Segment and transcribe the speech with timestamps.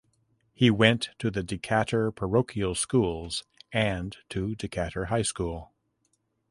[0.55, 5.75] He went to the Decatur parochial schools and to Decatur High School.